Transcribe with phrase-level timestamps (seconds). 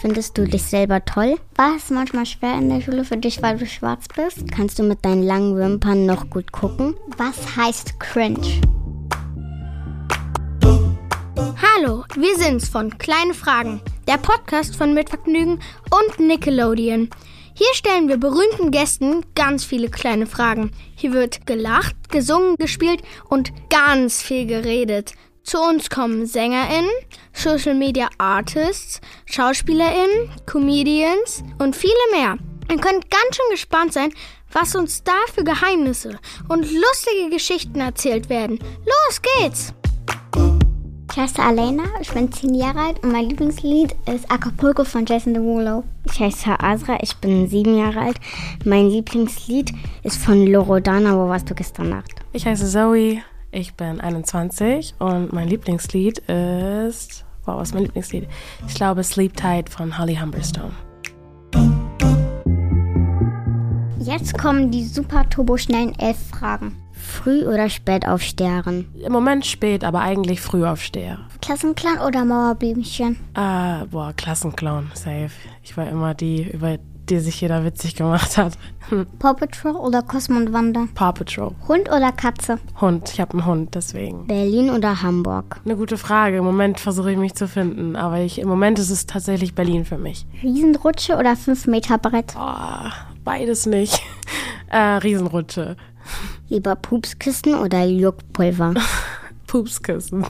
[0.00, 1.36] Findest du dich selber toll?
[1.56, 4.50] War es manchmal schwer in der Schule für dich, weil du schwarz bist?
[4.50, 6.94] Kannst du mit deinen langen Wimpern noch gut gucken?
[7.18, 8.62] Was heißt cringe?
[10.64, 15.60] Hallo, wir sind's von Kleine Fragen, der Podcast von Mitvergnügen
[15.90, 17.10] und Nickelodeon.
[17.52, 20.70] Hier stellen wir berühmten Gästen ganz viele kleine Fragen.
[20.96, 25.12] Hier wird gelacht, gesungen, gespielt und ganz viel geredet.
[25.50, 26.92] Zu uns kommen SängerInnen,
[27.32, 32.36] Social Media Artists, SchauspielerInnen, Comedians und viele mehr.
[32.70, 34.12] Ihr könnt ganz schön gespannt sein,
[34.52, 38.60] was uns da für Geheimnisse und lustige Geschichten erzählt werden.
[38.60, 39.74] Los geht's!
[41.10, 45.34] Ich heiße Alena, ich bin 10 Jahre alt und mein Lieblingslied ist Acapulco von Jason
[45.34, 45.82] Derulo.
[46.04, 48.18] Ich heiße Azra, ich bin 7 Jahre alt.
[48.64, 49.72] Mein Lieblingslied
[50.04, 52.12] ist von Lorodana, Wo warst du gestern Nacht?
[52.32, 57.24] Ich heiße Zoe, ich bin 21 und mein Lieblingslied ist.
[57.44, 58.28] Wow, was ist mein Lieblingslied?
[58.68, 60.72] Ich glaube Sleep Tight von Holly Humberstone.
[63.98, 66.76] Jetzt kommen die super turboschnellen elf Fragen.
[66.92, 68.88] Früh oder spät aufstehen?
[68.94, 71.18] Im Moment spät, aber eigentlich früh aufsteher.
[71.40, 73.18] Klassenclown oder Mauerblümchen?
[73.34, 75.30] Ah, boah, Klassenclown, safe.
[75.62, 76.78] Ich war immer die, über
[77.10, 78.54] die sich jeder witzig gemacht hat.
[79.18, 80.86] Paw Patrol oder Cosmo und Wanda?
[80.94, 81.52] Paw Patrol.
[81.68, 82.58] Hund oder Katze?
[82.80, 84.26] Hund, ich habe einen Hund, deswegen.
[84.26, 85.60] Berlin oder Hamburg?
[85.64, 86.38] Eine gute Frage.
[86.38, 89.84] Im Moment versuche ich mich zu finden, aber ich, im Moment ist es tatsächlich Berlin
[89.84, 90.26] für mich.
[90.42, 92.34] Riesenrutsche oder 5 Meter Brett?
[92.38, 92.90] Oh,
[93.24, 94.00] beides nicht.
[94.68, 95.76] äh, Riesenrutsche.
[96.48, 98.74] Lieber Pupskissen oder Juckpulver?
[99.50, 100.24] Pupskissen.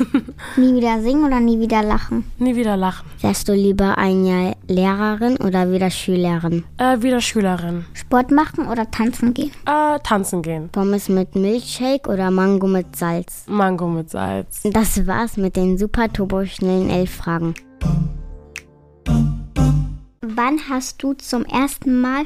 [0.56, 2.24] nie wieder singen oder nie wieder lachen?
[2.38, 3.06] Nie wieder lachen.
[3.20, 6.64] Wärst du lieber ein Jahr Lehrerin oder wieder Schülerin?
[6.76, 7.84] Äh, wieder Schülerin.
[7.92, 9.52] Sport machen oder tanzen gehen?
[9.66, 10.68] Äh, tanzen gehen.
[10.70, 13.44] Pommes mit Milchshake oder Mango mit Salz?
[13.46, 14.62] Mango mit Salz.
[14.64, 17.54] Das war's mit den super turbo schnellen elf Fragen.
[20.22, 22.24] Wann hast du zum ersten Mal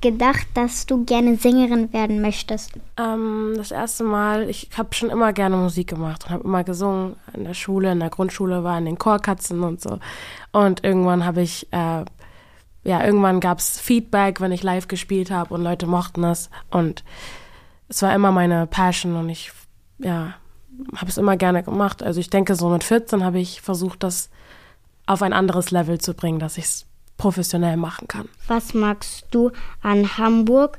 [0.00, 2.72] gedacht, dass du gerne Sängerin werden möchtest?
[2.96, 7.16] Ähm, das erste Mal, ich habe schon immer gerne Musik gemacht und habe immer gesungen.
[7.34, 9.98] In der Schule, in der Grundschule war in den Chorkatzen und so.
[10.52, 12.04] Und irgendwann habe ich, äh,
[12.84, 16.50] ja, irgendwann gab es Feedback, wenn ich live gespielt habe und Leute mochten es.
[16.70, 17.04] Und
[17.88, 19.52] es war immer meine Passion und ich,
[19.98, 20.34] ja,
[20.96, 22.02] habe es immer gerne gemacht.
[22.02, 24.30] Also ich denke, so mit 14 habe ich versucht, das
[25.06, 26.87] auf ein anderes Level zu bringen, dass ich es
[27.18, 28.28] professionell machen kann.
[28.46, 29.50] Was magst du
[29.82, 30.78] an Hamburg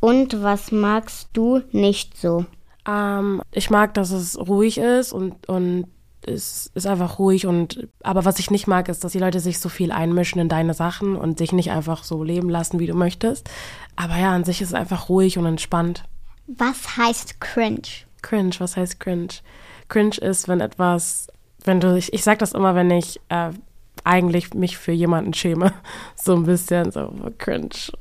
[0.00, 2.46] und was magst du nicht so?
[2.88, 5.84] Ähm, ich mag, dass es ruhig ist und, und
[6.24, 9.58] es ist einfach ruhig und aber was ich nicht mag, ist, dass die Leute sich
[9.58, 12.94] so viel einmischen in deine Sachen und dich nicht einfach so leben lassen, wie du
[12.94, 13.48] möchtest.
[13.96, 16.04] Aber ja, an sich ist es einfach ruhig und entspannt.
[16.46, 17.82] Was heißt cringe?
[18.22, 19.28] Cringe, was heißt cringe?
[19.88, 21.28] Cringe ist, wenn etwas,
[21.64, 23.50] wenn du, ich, ich sag das immer, wenn ich äh,
[24.04, 25.72] eigentlich mich für jemanden schäme.
[26.16, 27.92] So ein bisschen so cringe.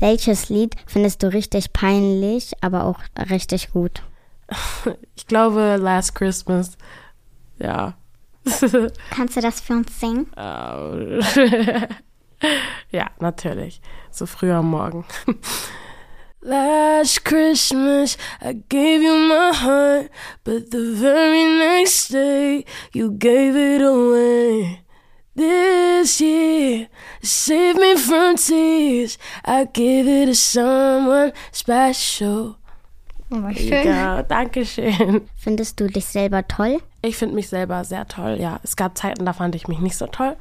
[0.00, 4.02] Welches Lied findest du richtig peinlich, aber auch richtig gut?
[5.16, 6.76] Ich glaube Last Christmas.
[7.58, 7.94] Ja.
[9.10, 10.26] Kannst du das für uns singen?
[12.90, 13.80] ja, natürlich.
[14.10, 15.04] So früh am Morgen.
[16.40, 20.10] Last Christmas I gave you my heart,
[20.44, 24.82] but the very next day you gave it away.
[25.38, 26.88] This year,
[27.22, 29.18] save me from tears.
[29.44, 32.56] I give it to someone special.
[33.30, 33.86] Oh, schön.
[33.86, 35.28] Ja, danke schön.
[35.36, 36.82] Findest du dich selber toll?
[37.02, 38.58] Ich finde mich selber sehr toll, ja.
[38.64, 40.34] Es gab Zeiten, da fand ich mich nicht so toll.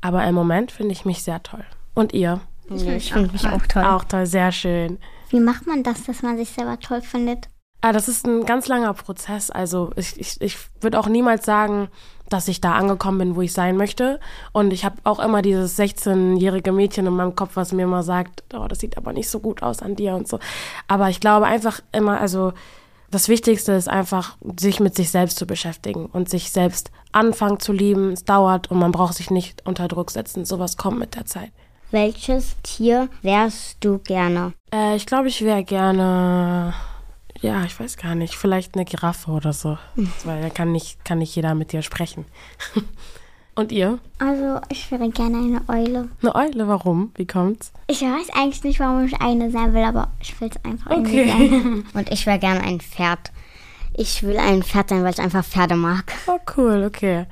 [0.00, 1.66] Aber im Moment finde ich mich sehr toll.
[1.92, 2.40] Und ihr?
[2.70, 3.84] Ich finde mich auch toll.
[3.84, 4.98] Auch toll, sehr schön.
[5.28, 7.49] Wie macht man das, dass man sich selber toll findet?
[7.82, 9.50] Ah, das ist ein ganz langer Prozess.
[9.50, 11.88] Also ich, ich, ich würde auch niemals sagen,
[12.28, 14.20] dass ich da angekommen bin, wo ich sein möchte.
[14.52, 18.44] Und ich habe auch immer dieses 16-jährige Mädchen in meinem Kopf, was mir immer sagt,
[18.54, 20.38] oh, das sieht aber nicht so gut aus an dir und so.
[20.88, 22.52] Aber ich glaube einfach immer, also
[23.10, 27.72] das Wichtigste ist einfach, sich mit sich selbst zu beschäftigen und sich selbst anfangen zu
[27.72, 28.12] lieben.
[28.12, 30.44] Es dauert und man braucht sich nicht unter Druck setzen.
[30.44, 31.50] Sowas kommt mit der Zeit.
[31.90, 34.52] Welches Tier wärst du gerne?
[34.72, 36.72] Äh, ich glaube, ich wäre gerne
[37.40, 38.34] ja, ich weiß gar nicht.
[38.34, 39.78] Vielleicht eine Giraffe oder so.
[40.24, 42.24] Weil da kann nicht, kann nicht jeder mit dir sprechen.
[43.54, 43.98] Und ihr?
[44.18, 46.08] Also, ich wäre gerne eine Eule.
[46.22, 47.12] Eine Eule, warum?
[47.16, 47.72] Wie kommt's?
[47.88, 51.28] Ich weiß eigentlich nicht, warum ich eine sein will, aber ich will es einfach okay.
[51.28, 51.84] sein.
[51.94, 53.32] Und ich wäre gerne ein Pferd.
[53.92, 56.12] Ich will ein Pferd sein, weil ich einfach Pferde mag.
[56.26, 57.26] Oh, cool, okay.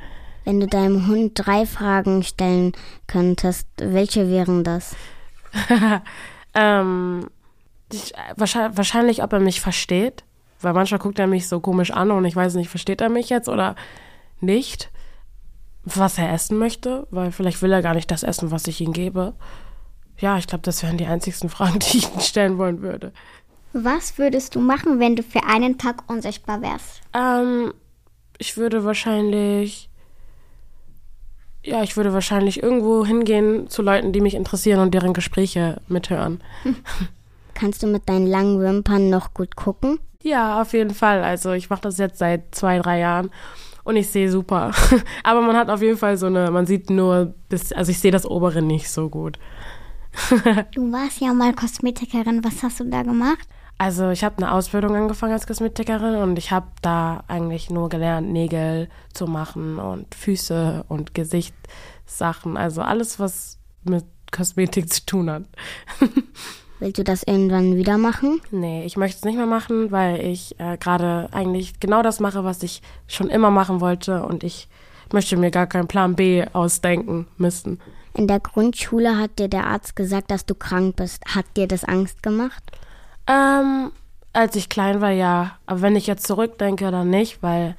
[0.45, 2.73] Wenn du deinem Hund drei Fragen stellen
[3.07, 4.97] könntest, welche wären das?
[6.55, 7.27] ähm,
[7.93, 10.25] ich, wahrscheinlich, wahrscheinlich, ob er mich versteht.
[10.61, 13.29] Weil manchmal guckt er mich so komisch an und ich weiß nicht, versteht er mich
[13.29, 13.77] jetzt oder
[14.41, 14.91] nicht?
[15.97, 18.93] was er essen möchte, weil vielleicht will er gar nicht das essen, was ich ihm
[18.93, 19.35] gebe.
[20.19, 23.13] Ja, ich glaube, das wären die einzigsten Fragen, die ich ihn stellen wollen würde.
[23.73, 27.03] Was würdest du machen, wenn du für einen Tag unsichtbar wärst?
[27.15, 27.73] Ähm,
[28.39, 29.91] ich würde wahrscheinlich,
[31.63, 36.43] ja, ich würde wahrscheinlich irgendwo hingehen zu Leuten, die mich interessieren und deren Gespräche mithören.
[37.59, 39.99] Kannst du mit deinen langen Wimpern noch gut gucken?
[40.23, 41.25] Ja, auf jeden Fall.
[41.25, 43.31] Also ich mache das jetzt seit zwei, drei Jahren
[43.83, 44.71] und ich sehe super.
[45.25, 48.13] Aber man hat auf jeden Fall so eine, man sieht nur bis, also ich sehe
[48.13, 49.41] das obere nicht so gut.
[50.75, 52.45] du warst ja mal Kosmetikerin.
[52.45, 53.49] Was hast du da gemacht?
[53.77, 58.31] Also ich habe eine Ausbildung angefangen als Kosmetikerin und ich habe da eigentlich nur gelernt,
[58.31, 62.57] Nägel zu machen und Füße und Gesichtssachen.
[62.57, 65.43] Also alles, was mit Kosmetik zu tun hat.
[66.81, 68.41] Willst du das irgendwann wieder machen?
[68.51, 72.45] Nee, ich möchte es nicht mehr machen, weil ich äh, gerade eigentlich genau das mache,
[72.45, 74.69] was ich schon immer machen wollte und ich
[75.13, 77.81] möchte mir gar keinen Plan B ausdenken müssen.
[78.15, 81.23] In der Grundschule hat dir der Arzt gesagt, dass du krank bist.
[81.35, 82.63] Hat dir das Angst gemacht?
[83.27, 83.93] Ähm,
[84.33, 85.59] als ich klein war, ja.
[85.67, 87.77] Aber wenn ich jetzt zurückdenke, dann nicht, weil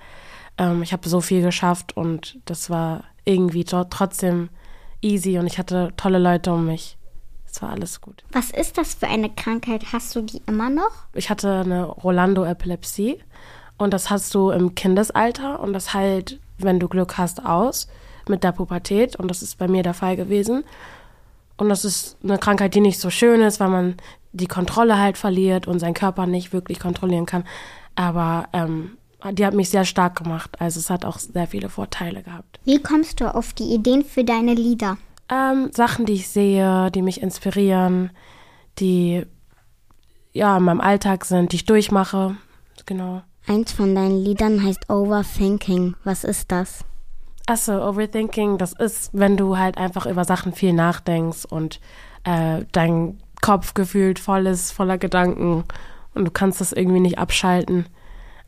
[0.58, 4.50] ähm, ich habe so viel geschafft und das war irgendwie trotzdem
[5.02, 6.98] easy und ich hatte tolle Leute um mich.
[7.52, 8.24] Es war alles gut.
[8.32, 9.92] Was ist das für eine Krankheit?
[9.92, 10.92] Hast du die immer noch?
[11.14, 13.20] Ich hatte eine Rolando-Epilepsie
[13.78, 17.88] und das hast du im Kindesalter und das heilt, wenn du Glück hast, aus
[18.28, 20.64] mit der Pubertät und das ist bei mir der Fall gewesen.
[21.58, 23.98] Und das ist eine Krankheit, die nicht so schön ist, weil man
[24.32, 27.44] die Kontrolle halt verliert und seinen Körper nicht wirklich kontrollieren kann.
[27.96, 28.98] Aber ähm,
[29.32, 30.52] die hat mich sehr stark gemacht.
[30.60, 32.60] Also es hat auch sehr viele Vorteile gehabt.
[32.64, 34.98] Wie kommst du auf die Ideen für deine Lieder?
[35.30, 38.12] Ähm, Sachen, die ich sehe, die mich inspirieren,
[38.80, 39.26] die
[40.34, 42.36] ja in meinem Alltag sind, die ich durchmache.
[42.86, 43.22] Genau.
[43.48, 45.96] Eins von deinen Liedern heißt Overthinking.
[46.04, 46.86] Was ist das?
[47.46, 51.80] Achso, Overthinking, das ist, wenn du halt einfach über Sachen viel nachdenkst und
[52.24, 55.64] äh, dein Kopf gefühlt voll ist, voller Gedanken
[56.14, 57.88] und du kannst das irgendwie nicht abschalten.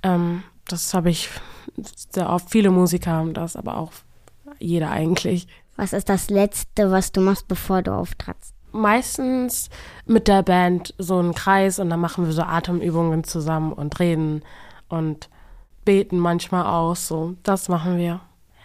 [0.04, 1.30] Ähm, das habe ich
[2.12, 2.50] sehr oft.
[2.50, 3.92] Viele Musiker haben das, aber auch
[4.60, 5.48] jeder eigentlich.
[5.76, 8.54] Was ist das Letzte, was du machst, bevor du auftrittst?
[8.72, 9.70] Meistens
[10.06, 14.44] mit der Band so einen Kreis und dann machen wir so Atemübungen zusammen und reden
[14.88, 15.30] und
[15.84, 16.96] beten manchmal auch.
[16.96, 18.22] So, das machen wir.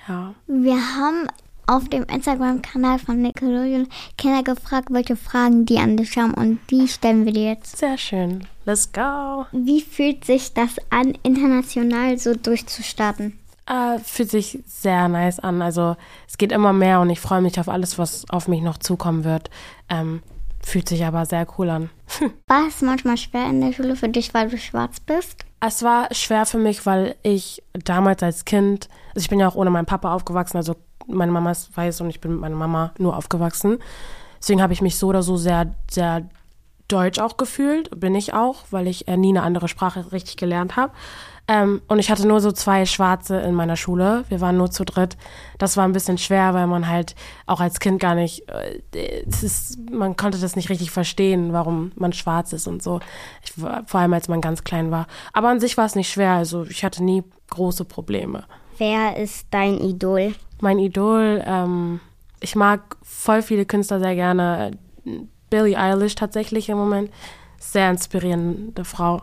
[0.09, 0.35] Ja.
[0.47, 1.27] Wir haben
[1.67, 6.87] auf dem Instagram-Kanal von Nickelodeon Kinder gefragt, welche Fragen die an dich haben und die
[6.87, 7.79] stellen wir dir jetzt.
[7.79, 8.47] Sehr schön.
[8.65, 9.47] Let's go.
[9.53, 13.39] Wie fühlt sich das an, international so durchzustarten?
[13.67, 15.61] Äh, fühlt sich sehr nice an.
[15.61, 15.97] Also
[16.29, 19.25] es geht immer mehr und ich freue mich auf alles, was auf mich noch zukommen
[19.25, 19.51] wird.
[19.89, 20.23] Ähm,
[20.63, 21.91] fühlt sich aber sehr cool an.
[22.47, 25.45] War es manchmal schwer in der Schule für dich, weil du schwarz bist?
[25.61, 29.55] Es war schwer für mich, weil ich damals als Kind, also ich bin ja auch
[29.55, 30.77] ohne meinen Papa aufgewachsen, also
[31.07, 33.79] meine Mama ist weiß und ich bin mit meiner Mama nur aufgewachsen.
[34.39, 36.29] Deswegen habe ich mich so oder so sehr, sehr
[36.89, 40.77] deutsch auch gefühlt, bin ich auch, weil ich äh, nie eine andere Sprache richtig gelernt
[40.77, 40.93] habe.
[41.49, 44.25] Ähm, und ich hatte nur so zwei Schwarze in meiner Schule.
[44.29, 45.17] Wir waren nur zu dritt.
[45.59, 47.15] Das war ein bisschen schwer, weil man halt
[47.47, 52.13] auch als Kind gar nicht, äh, ist, man konnte das nicht richtig verstehen, warum man
[52.13, 53.01] schwarz ist und so.
[53.45, 55.07] Ich, vor allem als man ganz klein war.
[55.33, 56.33] Aber an sich war es nicht schwer.
[56.33, 58.45] Also ich hatte nie große Probleme.
[58.79, 60.35] Wer ist dein Idol?
[60.61, 62.01] Mein Idol, ähm,
[62.41, 64.73] ich mag voll viele Künstler sehr gerne.
[65.51, 67.11] Billie Eilish tatsächlich im Moment.
[67.59, 69.23] Sehr inspirierende Frau.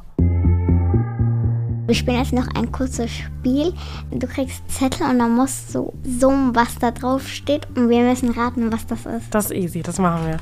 [1.86, 3.74] Wir spielen jetzt noch ein kurzes Spiel.
[4.10, 8.32] Du kriegst Zettel und dann musst du summen, was da drauf steht und wir müssen
[8.32, 9.25] raten, was das ist.
[9.32, 10.38] Das ist easy, das machen wir.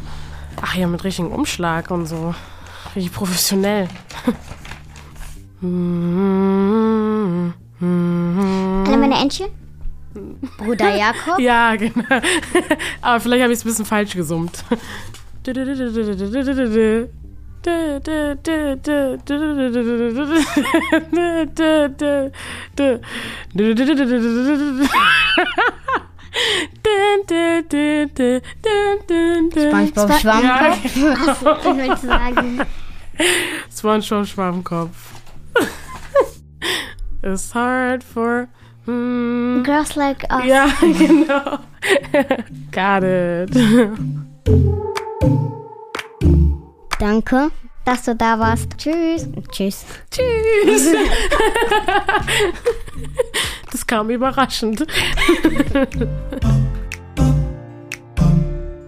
[0.61, 2.35] Ach ja, mit richtigem Umschlag und so.
[2.95, 3.87] Richtig professionell.
[5.61, 7.57] Alle
[8.97, 9.47] meine Entchen?
[10.57, 11.39] Bruder Jakob?
[11.39, 12.03] ja, genau.
[13.01, 14.63] Aber vielleicht habe ich es ein bisschen falsch gesummt.
[29.69, 30.95] SpongeBob Schwammkopf.
[30.95, 31.23] Ja, genau.
[31.23, 32.61] ich wollte sagen.
[33.69, 35.11] SpongeBob Schwammkopf.
[37.23, 38.47] It's hard for
[38.87, 40.45] mm, Girls like us.
[40.45, 41.59] Ja, genau.
[42.71, 43.51] Got it.
[46.99, 47.51] Danke,
[47.85, 48.77] dass du da warst.
[48.77, 49.27] Tschüss.
[49.51, 49.85] Tschüss.
[50.11, 50.95] Tschüss.
[53.71, 54.85] Das kam überraschend.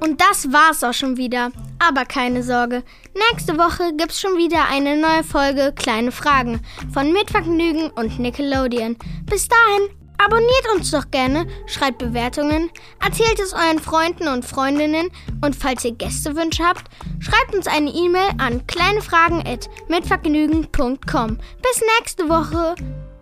[0.02, 1.52] Und das war's auch schon wieder.
[1.80, 2.84] Aber keine Sorge,
[3.32, 6.62] nächste Woche gibt's schon wieder eine neue Folge Kleine Fragen
[6.94, 8.98] von Mitvergnügen und Nickelodeon.
[9.26, 12.70] Bis dahin, Abonniert uns doch gerne, schreibt Bewertungen,
[13.04, 15.10] erzählt es euren Freunden und Freundinnen
[15.44, 16.84] und falls ihr Gästewünsche habt,
[17.20, 21.38] schreibt uns eine E-Mail an kleinefragen@mitvergnügen.com.
[21.38, 22.76] Bis nächste Woche.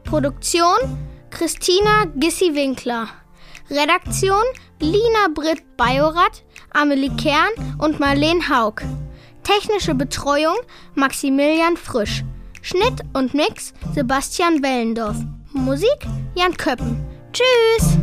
[0.04, 0.76] Produktion
[1.30, 3.08] Christina Gissi-Winkler.
[3.70, 4.44] Redaktion
[4.82, 6.44] Lina Britt Bajorat,
[6.74, 8.82] Amelie Kern und Marlene Haug.
[9.44, 10.58] Technische Betreuung
[10.96, 12.26] Maximilian Frisch.
[12.62, 15.16] Schnitt und Mix Sebastian Wellendorf.
[15.54, 16.98] Musik Jan Köppen.
[17.34, 17.98] Tschüss!